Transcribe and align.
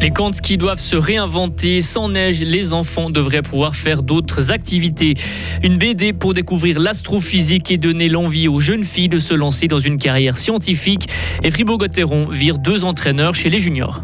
Les 0.00 0.10
camps 0.10 0.30
qui 0.30 0.56
doivent 0.56 0.80
se 0.80 0.96
réinventer. 0.96 1.82
Sans 1.82 2.08
neige, 2.08 2.40
les 2.40 2.72
enfants 2.72 3.10
devraient 3.10 3.42
pouvoir 3.42 3.76
faire 3.76 4.02
d'autres 4.02 4.52
activités. 4.52 5.14
Une 5.62 5.76
BD 5.76 6.14
pour 6.14 6.32
découvrir 6.32 6.80
l'astrophysique 6.80 7.70
et 7.70 7.76
donner 7.76 8.08
l'envie 8.08 8.48
aux 8.48 8.60
jeunes 8.60 8.84
filles 8.84 9.10
de 9.10 9.18
se 9.18 9.34
lancer 9.34 9.68
dans 9.68 9.78
une 9.78 9.98
carrière 9.98 10.38
scientifique. 10.38 11.08
Et 11.42 11.50
Fribourg-Gotteron 11.50 12.28
vire 12.30 12.56
deux 12.56 12.84
entraîneurs 12.84 13.34
chez 13.34 13.50
les 13.50 13.58
juniors. 13.58 14.02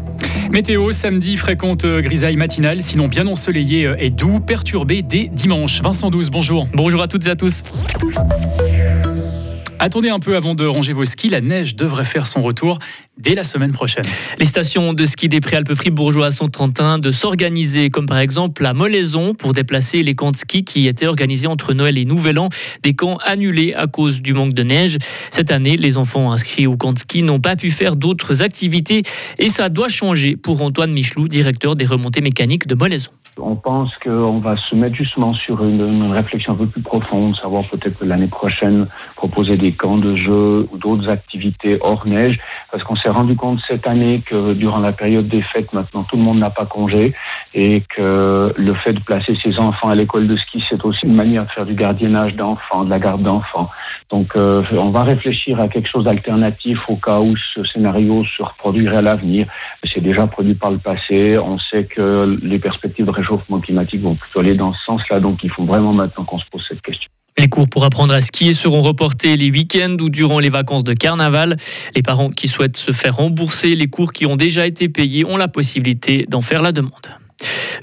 Météo, 0.49 0.91
samedi, 0.91 1.37
fréquente 1.37 1.85
grisaille 1.85 2.35
matinale, 2.35 2.81
sinon 2.81 3.07
bien 3.07 3.27
ensoleillé 3.27 3.91
et 3.99 4.09
doux, 4.09 4.39
perturbé 4.39 5.01
dès 5.01 5.27
dimanche. 5.27 5.81
Vincent 5.81 6.09
12, 6.09 6.29
bonjour. 6.31 6.67
Bonjour 6.73 7.01
à 7.01 7.07
toutes 7.07 7.27
et 7.27 7.29
à 7.29 7.35
tous. 7.35 7.63
Attendez 9.81 10.09
un 10.09 10.19
peu 10.19 10.35
avant 10.35 10.55
de 10.55 10.65
ranger 10.65 10.91
vos 10.91 11.05
skis, 11.05 11.29
la 11.29 11.39
neige 11.39 11.73
devrait 11.73 12.03
faire 12.03 12.27
son 12.27 12.41
retour 12.41 12.79
dès 13.17 13.33
la 13.33 13.45
semaine 13.45 13.71
prochaine. 13.71 14.03
Les 14.37 14.45
stations 14.45 14.91
de 14.93 15.05
ski 15.05 15.29
des 15.29 15.39
Préalpes 15.39 15.73
fribourgeois 15.73 16.31
sont 16.31 16.61
en 16.61 16.69
train 16.69 16.99
de 16.99 17.11
s'organiser, 17.11 17.89
comme 17.89 18.05
par 18.05 18.17
exemple 18.17 18.61
la 18.61 18.73
Molaison 18.73 19.33
pour 19.33 19.53
déplacer 19.53 20.03
les 20.03 20.15
camps 20.15 20.31
de 20.31 20.35
ski 20.35 20.65
qui 20.65 20.87
étaient 20.87 21.07
organisés 21.07 21.47
entre 21.47 21.73
Noël 21.73 21.97
et 21.97 22.03
Nouvel 22.03 22.39
An, 22.39 22.49
des 22.83 22.93
camps 22.93 23.19
annulés 23.25 23.73
à 23.73 23.87
cause 23.87 24.21
du 24.21 24.33
manque 24.33 24.53
de 24.53 24.63
neige. 24.63 24.97
Cette 25.31 25.49
année, 25.49 25.77
les 25.77 25.97
enfants 25.97 26.33
inscrits 26.33 26.67
au 26.67 26.75
camp 26.75 26.91
de 26.91 26.99
ski 26.99 27.23
n'ont 27.23 27.39
pas 27.39 27.55
pu 27.55 27.71
faire 27.71 27.95
d'autres 27.95 28.41
activités 28.41 29.03
et 29.37 29.47
ça 29.47 29.69
doit 29.69 29.89
changer 29.89 30.35
pour 30.35 30.61
Antoine 30.61 30.91
Michelou, 30.91 31.29
directeur 31.29 31.77
des 31.77 31.85
remontées 31.85 32.21
mécaniques 32.21 32.67
de 32.67 32.75
Molaison. 32.75 33.11
On 33.41 33.55
pense 33.55 33.91
qu'on 34.03 34.39
va 34.39 34.55
se 34.57 34.75
mettre 34.75 34.95
justement 34.95 35.33
sur 35.33 35.63
une, 35.63 36.11
réflexion 36.11 36.53
un 36.53 36.55
peu 36.55 36.67
plus 36.67 36.81
profonde, 36.81 37.35
savoir 37.37 37.63
peut-être 37.69 38.03
l'année 38.03 38.27
prochaine 38.27 38.87
proposer 39.15 39.57
des 39.57 39.73
camps 39.73 39.97
de 39.97 40.15
jeux 40.15 40.67
ou 40.71 40.77
d'autres 40.77 41.09
activités 41.09 41.77
hors 41.81 42.05
neige, 42.05 42.39
parce 42.71 42.83
qu'on 42.83 42.95
s'est 42.95 43.09
rendu 43.09 43.35
compte 43.35 43.59
cette 43.67 43.87
année 43.87 44.21
que 44.25 44.53
durant 44.53 44.79
la 44.79 44.91
période 44.91 45.27
des 45.27 45.41
fêtes, 45.41 45.71
maintenant 45.73 46.03
tout 46.03 46.17
le 46.17 46.23
monde 46.23 46.39
n'a 46.39 46.49
pas 46.49 46.65
congé 46.65 47.13
et 47.53 47.83
que 47.95 48.53
le 48.55 48.73
fait 48.75 48.93
de 48.93 48.99
placer 48.99 49.37
ses 49.43 49.57
enfants 49.59 49.89
à 49.89 49.95
l'école 49.95 50.27
de 50.27 50.37
ski, 50.37 50.63
c'est 50.69 50.83
aussi 50.85 51.05
une 51.05 51.15
manière 51.15 51.45
de 51.45 51.51
faire 51.51 51.65
du 51.65 51.73
gardiennage 51.73 52.35
d'enfants, 52.35 52.83
de 52.83 52.89
la 52.89 52.99
garde 52.99 53.23
d'enfants. 53.23 53.69
Donc 54.09 54.35
euh, 54.35 54.63
on 54.71 54.89
va 54.89 55.03
réfléchir 55.03 55.59
à 55.59 55.67
quelque 55.67 55.87
chose 55.87 56.05
d'alternatif 56.05 56.79
au 56.87 56.95
cas 56.95 57.19
où 57.19 57.35
ce 57.53 57.63
scénario 57.65 58.23
se 58.25 58.41
reproduirait 58.41 58.97
à 58.97 59.01
l'avenir. 59.01 59.47
C'est 59.93 60.01
déjà 60.01 60.25
produit 60.25 60.55
par 60.55 60.71
le 60.71 60.79
passé. 60.79 61.37
On 61.37 61.59
sait 61.59 61.85
que 61.85 62.37
les 62.41 62.57
perspectives 62.57 63.05
de 63.05 63.11
réchauffement 63.11 63.59
climatique 63.59 64.01
vont 64.01 64.15
plutôt 64.15 64.39
aller 64.39 64.55
dans 64.55 64.73
ce 64.73 64.79
sens-là. 64.85 65.19
Donc 65.19 65.43
il 65.43 65.51
faut 65.51 65.63
vraiment 65.63 65.93
maintenant 65.93 66.25
qu'on 66.25 66.39
se 66.39 66.45
pose 66.51 66.65
cette 66.67 66.81
question. 66.81 67.09
Les 67.37 67.47
cours 67.47 67.69
pour 67.69 67.85
apprendre 67.85 68.13
à 68.13 68.19
skier 68.19 68.53
seront 68.53 68.81
reportés 68.81 69.37
les 69.37 69.51
week-ends 69.51 69.95
ou 70.01 70.09
durant 70.09 70.39
les 70.39 70.49
vacances 70.49 70.83
de 70.83 70.93
carnaval. 70.93 71.55
Les 71.95 72.01
parents 72.01 72.31
qui 72.31 72.47
souhaitent 72.47 72.77
se 72.77 72.91
faire 72.91 73.15
rembourser 73.15 73.75
les 73.75 73.87
cours 73.87 74.11
qui 74.11 74.25
ont 74.25 74.35
déjà 74.35 74.65
été 74.65 74.89
payés 74.89 75.23
ont 75.23 75.37
la 75.37 75.47
possibilité 75.47 76.25
d'en 76.27 76.41
faire 76.41 76.61
la 76.61 76.71
demande. 76.71 77.18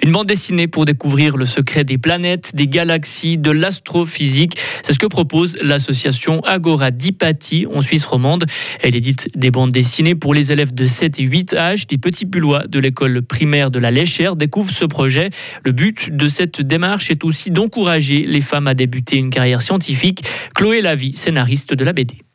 Une 0.02 0.12
bande 0.12 0.26
dessinée 0.26 0.68
pour 0.68 0.84
découvrir 0.84 1.36
le 1.36 1.46
secret 1.46 1.84
des 1.84 1.98
planètes, 1.98 2.54
des 2.54 2.68
galaxies, 2.68 3.38
de 3.38 3.50
l'astrophysique. 3.50 4.58
C'est 4.82 4.92
ce 4.92 4.98
que 4.98 5.06
propose 5.06 5.58
l'association 5.62 6.40
Agora 6.44 6.90
Dipati 6.90 7.66
en 7.72 7.80
Suisse 7.80 8.04
romande. 8.04 8.44
Elle 8.82 8.94
édite 8.94 9.28
des 9.34 9.50
bandes 9.50 9.72
dessinées 9.72 10.14
pour 10.14 10.34
les 10.34 10.52
élèves 10.52 10.74
de 10.74 10.86
7 10.86 11.18
et 11.18 11.22
8 11.22 11.54
âges. 11.54 11.86
Des 11.86 11.98
petits 11.98 12.26
bulois 12.26 12.66
de 12.66 12.78
l'école 12.78 13.22
primaire 13.22 13.70
de 13.70 13.78
la 13.78 13.90
Léchère 13.90 14.36
découvrent 14.36 14.74
ce 14.74 14.84
projet. 14.84 15.30
Le 15.64 15.72
but 15.72 16.14
de 16.14 16.28
cette 16.28 16.60
démarche 16.60 17.10
est 17.10 17.24
aussi 17.24 17.50
d'encourager 17.50 18.24
les 18.26 18.40
femmes 18.40 18.66
à 18.66 18.74
débuter 18.74 19.16
une 19.16 19.30
carrière 19.30 19.62
scientifique. 19.62 20.22
Chloé 20.54 20.82
Lavie, 20.82 21.14
scénariste 21.14 21.74
de 21.74 21.84
la 21.84 21.92
BD. 21.92 22.25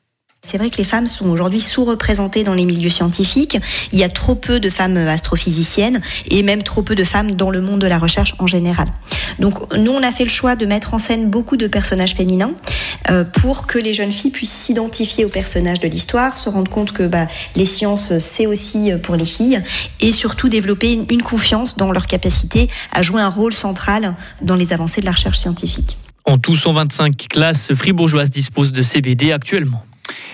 C'est 0.44 0.58
vrai 0.58 0.72
que 0.72 0.78
les 0.78 0.84
femmes 0.84 1.08
sont 1.08 1.30
aujourd'hui 1.30 1.62
sous-représentées 1.62 2.44
dans 2.44 2.56
les 2.56 2.66
milieux 2.66 2.90
scientifiques. 2.90 3.58
Il 3.92 4.00
y 4.00 4.04
a 4.04 4.10
trop 4.10 4.34
peu 4.36 4.60
de 4.60 4.70
femmes 4.70 4.98
astrophysiciennes 4.98 6.02
et 6.30 6.42
même 6.42 6.64
trop 6.64 6.82
peu 6.82 6.96
de 6.96 7.04
femmes 7.04 7.34
dans 7.34 7.52
le 7.52 7.62
monde 7.62 7.80
de 7.80 7.88
la 7.88 8.00
recherche 8.00 8.36
en 8.40 8.48
général. 8.48 8.88
Donc 9.40 9.74
nous, 9.78 9.92
on 9.92 10.02
a 10.02 10.12
fait 10.12 10.24
le 10.24 10.30
choix 10.30 10.56
de 10.56 10.66
mettre 10.66 10.94
en 10.94 10.98
scène 10.98 11.30
beaucoup 11.30 11.58
de 11.58 11.68
personnages 11.68 12.16
féminins 12.16 12.54
euh, 13.10 13.24
pour 13.24 13.68
que 13.68 13.78
les 13.78 13.94
jeunes 13.94 14.12
filles 14.12 14.32
puissent 14.32 14.52
s'identifier 14.52 15.26
aux 15.26 15.30
personnages 15.30 15.80
de 15.80 15.88
l'histoire, 15.88 16.38
se 16.38 16.50
rendre 16.50 16.70
compte 16.70 16.92
que 16.92 17.08
bah, 17.08 17.28
les 17.56 17.66
sciences, 17.66 18.18
c'est 18.18 18.48
aussi 18.48 18.92
pour 19.04 19.16
les 19.16 19.26
filles 19.26 19.62
et 20.00 20.12
surtout 20.12 20.50
développer 20.50 21.06
une 21.10 21.22
confiance 21.22 21.78
dans 21.78 21.92
leur 21.92 22.08
capacité 22.08 22.70
à 22.92 23.04
jouer 23.04 23.22
un 23.22 23.30
rôle 23.30 23.54
central 23.54 24.16
dans 24.42 24.56
les 24.56 24.74
avancées 24.74 25.02
de 25.02 25.06
la 25.06 25.14
recherche 25.14 25.38
scientifique. 25.38 25.98
En 26.26 26.40
tout, 26.40 26.56
125 26.56 27.28
classes 27.30 27.74
fribourgeoises 27.74 28.32
disposent 28.32 28.74
de 28.74 28.82
CBD 28.82 29.32
actuellement. 29.32 29.84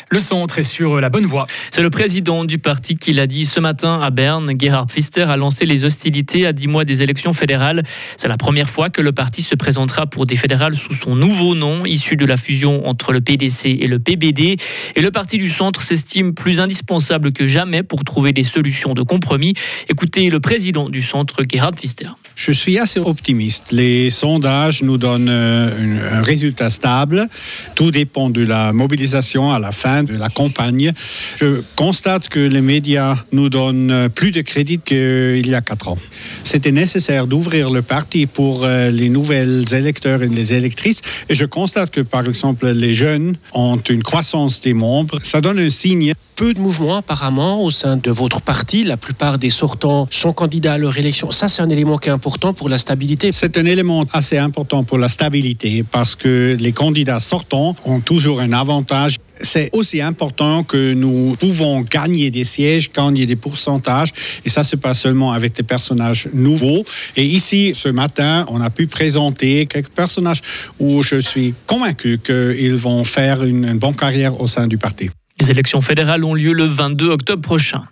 Le 0.09 0.19
centre 0.19 0.59
est 0.59 0.63
sur 0.63 1.01
la 1.01 1.09
bonne 1.09 1.25
voie. 1.25 1.47
C'est 1.71 1.81
le 1.81 1.89
président 1.89 2.45
du 2.45 2.59
parti 2.59 2.97
qui 2.97 3.13
l'a 3.13 3.27
dit 3.27 3.45
ce 3.45 3.59
matin 3.59 3.99
à 4.01 4.09
Berne. 4.09 4.53
Gerhard 4.57 4.87
Pfister 4.87 5.23
a 5.23 5.35
lancé 5.35 5.65
les 5.65 5.83
hostilités 5.83 6.45
à 6.45 6.53
10 6.53 6.67
mois 6.67 6.85
des 6.85 7.03
élections 7.03 7.33
fédérales. 7.33 7.83
C'est 8.15 8.27
la 8.27 8.37
première 8.37 8.69
fois 8.69 8.89
que 8.89 9.01
le 9.01 9.11
parti 9.11 9.41
se 9.41 9.55
présentera 9.55 10.05
pour 10.05 10.25
des 10.25 10.35
fédérales 10.35 10.75
sous 10.75 10.93
son 10.93 11.15
nouveau 11.15 11.55
nom, 11.55 11.85
issu 11.85 12.15
de 12.15 12.25
la 12.25 12.37
fusion 12.37 12.87
entre 12.87 13.11
le 13.11 13.21
PDC 13.21 13.77
et 13.81 13.87
le 13.87 13.99
PBD. 13.99 14.57
Et 14.95 15.01
le 15.01 15.11
parti 15.11 15.37
du 15.37 15.49
centre 15.49 15.81
s'estime 15.81 16.33
plus 16.33 16.59
indispensable 16.59 17.31
que 17.31 17.45
jamais 17.47 17.83
pour 17.83 18.03
trouver 18.03 18.31
des 18.31 18.43
solutions 18.43 18.93
de 18.93 19.03
compromis. 19.03 19.53
Écoutez 19.89 20.29
le 20.29 20.39
président 20.39 20.89
du 20.89 21.01
centre, 21.01 21.41
Gerhard 21.49 21.73
Pfister. 21.73 22.09
Je 22.35 22.51
suis 22.51 22.77
assez 22.77 22.99
optimiste. 22.99 23.71
Les 23.71 24.09
sondages 24.09 24.83
nous 24.83 24.97
donnent 24.97 25.29
un 25.29 26.21
résultat 26.21 26.69
stable. 26.69 27.27
Tout 27.75 27.91
dépend 27.91 28.29
de 28.29 28.45
la 28.45 28.73
mobilisation 28.73 29.51
à 29.51 29.59
la 29.59 29.66
fin 29.71 30.03
de 30.03 30.15
la 30.15 30.29
campagne. 30.29 30.93
Je 31.37 31.61
constate 31.75 32.29
que 32.29 32.39
les 32.39 32.61
médias 32.61 33.15
nous 33.31 33.49
donnent 33.49 34.09
plus 34.09 34.31
de 34.31 34.41
crédit 34.41 34.79
qu'il 34.79 35.47
y 35.47 35.55
a 35.55 35.61
quatre 35.61 35.87
ans. 35.89 35.97
C'était 36.43 36.71
nécessaire 36.71 37.27
d'ouvrir 37.27 37.69
le 37.69 37.81
parti 37.81 38.25
pour 38.25 38.65
les 38.65 39.09
nouvelles 39.09 39.65
électeurs 39.73 40.23
et 40.23 40.27
les 40.27 40.53
électrices. 40.53 41.01
Et 41.29 41.35
je 41.35 41.45
constate 41.45 41.91
que, 41.91 42.01
par 42.01 42.25
exemple, 42.25 42.67
les 42.69 42.93
jeunes 42.93 43.37
ont 43.53 43.77
une 43.77 44.03
croissance 44.03 44.61
des 44.61 44.73
membres. 44.73 45.19
Ça 45.23 45.41
donne 45.41 45.59
un 45.59 45.69
signe. 45.69 46.13
Peu 46.35 46.53
de 46.53 46.59
mouvements 46.59 46.97
apparemment 46.97 47.63
au 47.63 47.71
sein 47.71 47.97
de 47.97 48.11
votre 48.11 48.41
parti. 48.41 48.83
La 48.83 48.97
plupart 48.97 49.39
des 49.39 49.49
sortants 49.49 50.07
sont 50.11 50.33
candidats 50.33 50.73
à 50.73 50.77
leur 50.77 50.97
élection. 50.97 51.31
Ça, 51.31 51.47
c'est 51.47 51.61
un 51.61 51.69
élément 51.69 51.97
qui 51.97 52.09
est 52.09 52.11
important 52.11 52.53
pour 52.53 52.69
la 52.69 52.77
stabilité. 52.77 53.31
C'est 53.33 53.57
un 53.57 53.65
élément 53.65 54.05
assez 54.13 54.37
important 54.37 54.83
pour 54.83 54.97
la 54.97 55.09
stabilité 55.09 55.83
parce 55.83 56.15
que 56.15 56.55
les 56.59 56.71
candidats 56.73 57.19
sortants 57.19 57.75
ont 57.85 58.01
toujours 58.01 58.39
un 58.39 58.53
avantage 58.53 59.17
c'est 59.41 59.69
aussi 59.73 60.01
important 60.01 60.63
que 60.63 60.93
nous 60.93 61.35
pouvons 61.39 61.81
gagner 61.81 62.31
des 62.31 62.43
sièges, 62.43 62.91
gagner 62.91 63.25
des 63.25 63.35
pourcentages. 63.35 64.11
Et 64.45 64.49
ça 64.49 64.63
se 64.63 64.75
passe 64.75 65.01
seulement 65.01 65.31
avec 65.31 65.55
des 65.55 65.63
personnages 65.63 66.29
nouveaux. 66.33 66.83
Et 67.15 67.23
ici, 67.23 67.73
ce 67.75 67.89
matin, 67.89 68.45
on 68.49 68.61
a 68.61 68.69
pu 68.69 68.87
présenter 68.87 69.65
quelques 69.65 69.89
personnages 69.89 70.41
où 70.79 71.01
je 71.01 71.19
suis 71.19 71.53
convaincu 71.65 72.19
qu'ils 72.23 72.75
vont 72.75 73.03
faire 73.03 73.43
une 73.43 73.77
bonne 73.77 73.95
carrière 73.95 74.39
au 74.39 74.47
sein 74.47 74.67
du 74.67 74.77
parti. 74.77 75.09
Les 75.39 75.51
élections 75.51 75.81
fédérales 75.81 76.23
ont 76.23 76.33
lieu 76.33 76.51
le 76.51 76.65
22 76.65 77.09
octobre 77.09 77.41
prochain. 77.41 77.83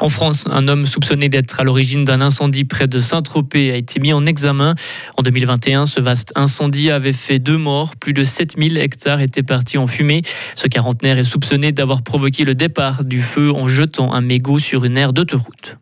En 0.00 0.08
France, 0.08 0.44
un 0.50 0.68
homme 0.68 0.86
soupçonné 0.86 1.28
d'être 1.28 1.60
à 1.60 1.64
l'origine 1.64 2.04
d'un 2.04 2.20
incendie 2.20 2.64
près 2.64 2.86
de 2.86 2.98
Saint-Tropez 2.98 3.70
a 3.72 3.76
été 3.76 4.00
mis 4.00 4.12
en 4.12 4.26
examen. 4.26 4.74
En 5.16 5.22
2021, 5.22 5.86
ce 5.86 6.00
vaste 6.00 6.32
incendie 6.34 6.90
avait 6.90 7.12
fait 7.12 7.38
deux 7.38 7.58
morts. 7.58 7.96
Plus 7.96 8.12
de 8.12 8.24
7000 8.24 8.76
hectares 8.78 9.20
étaient 9.20 9.42
partis 9.42 9.78
en 9.78 9.86
fumée. 9.86 10.22
Ce 10.54 10.68
quarantenaire 10.68 11.18
est 11.18 11.24
soupçonné 11.24 11.72
d'avoir 11.72 12.02
provoqué 12.02 12.44
le 12.44 12.54
départ 12.54 13.04
du 13.04 13.22
feu 13.22 13.52
en 13.52 13.66
jetant 13.66 14.12
un 14.12 14.20
mégot 14.20 14.58
sur 14.58 14.84
une 14.84 14.96
aire 14.96 15.12
d'autoroute. 15.12 15.78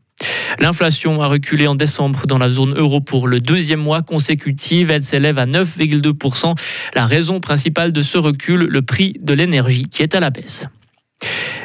L'inflation 0.59 1.21
a 1.21 1.27
reculé 1.27 1.67
en 1.67 1.75
décembre 1.75 2.27
dans 2.27 2.39
la 2.39 2.49
zone 2.49 2.75
euro 2.77 3.01
pour 3.01 3.29
le 3.29 3.41
deuxième 3.41 3.81
mois 3.81 4.03
consécutif. 4.03 4.89
Elle 4.91 5.05
s'élève 5.05 5.39
à 5.39 5.47
9,2%. 5.47 6.55
La 6.95 7.05
raison 7.05 7.41
principale 7.41 7.93
de 7.93 8.01
ce 8.01 8.17
recul, 8.17 8.61
le 8.61 8.83
prix 8.83 9.17
de 9.21 9.35
l'énergie 9.35 9.87
qui 9.89 10.03
est 10.03 10.15
à 10.15 10.21
la 10.21 10.31
baisse. 10.31 10.67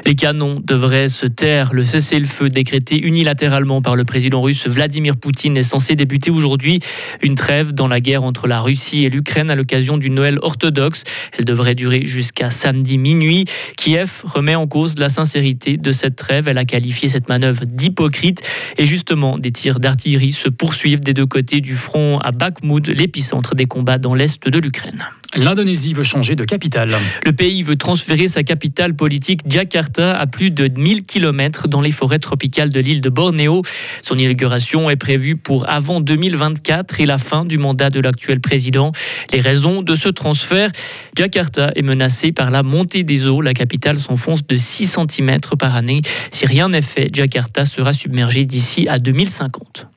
Les 0.06 0.16
canons 0.16 0.62
devraient 0.64 1.08
se 1.08 1.26
taire. 1.26 1.74
Le 1.74 1.84
cessez-le-feu 1.84 2.50
décrété 2.50 3.00
unilatéralement 3.00 3.82
par 3.82 3.96
le 3.96 4.04
président 4.04 4.42
russe 4.42 4.68
Vladimir 4.68 5.18
Poutine 5.18 5.58
est 5.58 5.64
censé 5.64 5.96
débuter 5.96 6.32
aujourd'hui. 6.32 6.80
Une 7.22 7.36
trêve 7.36 7.74
dans 7.74 7.88
la 7.88 8.00
guerre 8.00 8.24
entre 8.24 8.48
la 8.48 8.62
Russie 8.62 9.06
et 9.06 9.10
l'Ukraine 9.10 9.50
à 9.50 9.56
l'occasion 9.56 9.98
du 9.98 10.10
Noël 10.10 10.40
orthodoxe. 10.42 11.04
Elle 11.38 11.46
devrait 11.46 11.76
durer 11.76 12.06
jusqu'à 12.06 12.50
samedi 12.50 12.98
minuit. 12.98 13.46
Kiev 13.78 14.22
remet 14.24 14.56
en 14.56 14.68
cause 14.68 14.98
la 14.98 15.10
sincérité 15.10 15.78
de 15.78 15.92
cette 15.92 16.16
trêve. 16.16 16.48
Elle 16.48 16.58
a 16.58 16.66
qualifié 16.66 17.10
cette 17.10 17.30
manœuvre 17.30 17.66
d'hypocrite. 17.66 18.42
Et 18.78 18.86
justement, 18.86 19.38
des 19.38 19.52
tirs 19.52 19.80
d'artillerie 19.80 20.32
se 20.32 20.50
poursuivent 20.50 21.02
des 21.02 21.14
deux 21.14 21.26
côtés 21.26 21.62
du 21.62 21.76
front 21.76 22.20
à 22.20 22.32
Bakhmut, 22.32 22.88
l'épicentre 22.88 23.56
des 23.56 23.66
combats 23.66 23.98
dans 23.98 24.14
l'est 24.14 24.48
de 24.48 24.60
l'Ukraine. 24.60 25.04
L'Indonésie 25.36 25.94
veut 25.94 26.04
changer 26.04 26.36
de 26.36 26.44
capitale. 26.44 26.94
Le 27.26 27.32
pays 27.32 27.64
veut 27.64 27.78
transférer 27.78 28.28
sa 28.28 28.44
capitale 28.44 28.94
politique 28.96 29.42
Jakarta 29.46 30.18
à 30.18 30.28
plus 30.28 30.52
de 30.52 30.68
1000 30.68 31.06
km 31.06 31.70
dans 31.70 31.80
les 31.80 31.92
forêts 31.92 32.20
tropicales 32.20 32.70
de 32.70 32.80
l'île 32.80 33.00
de 33.00 33.10
Bornéo. 33.10 33.62
Son 34.02 34.18
inauguration 34.18 34.90
est 34.90 34.98
prévue 34.98 35.38
pour 35.38 35.70
avant 35.70 36.02
2024 36.02 37.00
et 37.00 37.06
la 37.06 37.18
fin 37.18 37.46
du 37.46 37.58
mandat 37.58 37.90
de 37.90 38.02
l'actuel 38.02 38.42
président. 38.42 38.92
Les 39.32 39.40
raisons 39.40 39.82
de 39.84 39.96
ce 39.96 40.10
transfert 40.10 40.70
Jakarta 41.16 41.72
est 41.76 41.82
menacée 41.82 42.32
par 42.32 42.52
la 42.52 42.64
montée 42.64 43.04
des 43.04 43.28
eaux. 43.28 43.42
La 43.42 43.54
capitale 43.54 43.98
s'enfonce 43.98 44.46
de 44.46 44.58
6 44.58 44.98
cm 44.98 45.40
par 45.58 45.76
année. 45.76 46.02
Si 46.32 46.46
rien 46.46 46.70
n'est 46.70 46.82
fait, 46.82 47.08
Jakarta 47.14 47.64
sera 47.64 47.94
submergée 47.94 48.46
d'ici 48.46 48.88
à 48.90 49.00
2050. 49.00 49.91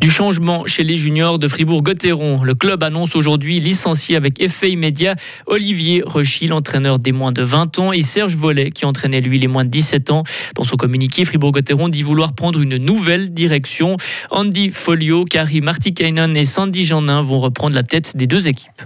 Du 0.00 0.08
changement 0.08 0.64
chez 0.64 0.82
les 0.82 0.96
juniors 0.96 1.38
de 1.38 1.46
Fribourg-Gotteron. 1.46 2.42
Le 2.42 2.54
club 2.54 2.82
annonce 2.82 3.14
aujourd'hui 3.16 3.60
licencier 3.60 4.16
avec 4.16 4.42
effet 4.42 4.70
immédiat 4.70 5.14
Olivier 5.44 6.02
Rechy, 6.06 6.46
l'entraîneur 6.46 6.98
des 6.98 7.12
moins 7.12 7.32
de 7.32 7.42
20 7.42 7.78
ans, 7.78 7.92
et 7.92 8.00
Serge 8.00 8.34
Vollet, 8.34 8.70
qui 8.70 8.86
entraînait 8.86 9.20
lui 9.20 9.38
les 9.38 9.46
moins 9.46 9.66
de 9.66 9.68
17 9.68 10.08
ans. 10.08 10.22
Dans 10.54 10.64
son 10.64 10.76
communiqué, 10.76 11.26
Fribourg-Gotteron 11.26 11.90
dit 11.90 12.02
vouloir 12.02 12.32
prendre 12.32 12.62
une 12.62 12.78
nouvelle 12.78 13.34
direction. 13.34 13.98
Andy 14.30 14.70
Folio, 14.70 15.26
Kari 15.26 15.60
Martikainen 15.60 16.34
et 16.34 16.46
Sandy 16.46 16.86
Jeanin 16.86 17.20
vont 17.20 17.38
reprendre 17.38 17.74
la 17.74 17.82
tête 17.82 18.16
des 18.16 18.26
deux 18.26 18.48
équipes. 18.48 18.82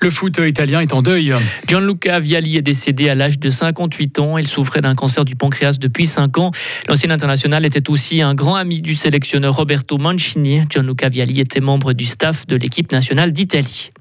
Le 0.00 0.10
foot 0.10 0.40
italien 0.44 0.80
est 0.80 0.92
en 0.92 1.02
deuil. 1.02 1.32
Gianluca 1.66 2.18
Vialli 2.18 2.56
est 2.56 2.62
décédé 2.62 3.08
à 3.08 3.14
l'âge 3.14 3.38
de 3.38 3.48
58 3.48 4.18
ans. 4.18 4.38
Il 4.38 4.48
souffrait 4.48 4.80
d'un 4.80 4.94
cancer 4.94 5.24
du 5.24 5.36
pancréas 5.36 5.78
depuis 5.80 6.06
5 6.06 6.38
ans. 6.38 6.50
L'ancien 6.88 7.10
international 7.10 7.64
était 7.64 7.88
aussi 7.88 8.20
un 8.22 8.34
grand 8.34 8.56
ami 8.56 8.82
du 8.82 8.94
sélectionneur 8.94 9.54
Roberto 9.54 9.98
Mancini. 9.98 10.62
Gianluca 10.68 11.08
Vialli 11.08 11.40
était 11.40 11.60
membre 11.60 11.92
du 11.92 12.04
staff 12.04 12.46
de 12.46 12.56
l'équipe 12.56 12.90
nationale 12.90 13.32
d'Italie. 13.32 13.91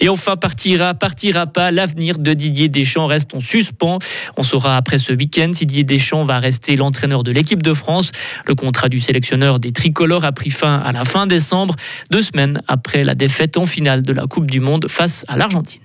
Et 0.00 0.08
enfin, 0.08 0.36
partira, 0.36 0.94
partira 0.94 1.46
pas. 1.46 1.70
L'avenir 1.70 2.18
de 2.18 2.34
Didier 2.34 2.68
Deschamps 2.68 3.06
reste 3.06 3.34
en 3.34 3.40
suspens. 3.40 3.98
On 4.36 4.42
saura 4.42 4.76
après 4.76 4.98
ce 4.98 5.12
week-end 5.12 5.50
si 5.54 5.66
Didier 5.66 5.84
Deschamps 5.84 6.24
va 6.24 6.38
rester 6.38 6.76
l'entraîneur 6.76 7.22
de 7.22 7.30
l'équipe 7.30 7.62
de 7.62 7.74
France. 7.74 8.12
Le 8.46 8.54
contrat 8.54 8.88
du 8.88 8.98
sélectionneur 8.98 9.60
des 9.60 9.72
tricolores 9.72 10.24
a 10.24 10.32
pris 10.32 10.50
fin 10.50 10.76
à 10.76 10.92
la 10.92 11.04
fin 11.04 11.26
décembre, 11.26 11.74
deux 12.10 12.22
semaines 12.22 12.60
après 12.68 13.04
la 13.04 13.14
défaite 13.14 13.56
en 13.56 13.66
finale 13.66 14.02
de 14.02 14.12
la 14.12 14.26
Coupe 14.26 14.50
du 14.50 14.60
Monde 14.60 14.86
face 14.88 15.24
à 15.28 15.36
l'Argentine. 15.36 15.82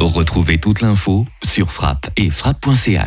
Retrouvez 0.00 0.58
toute 0.58 0.80
l'info 0.80 1.26
sur 1.44 1.70
frappe 1.70 2.10
et 2.16 2.28
frappe.ch. 2.28 3.00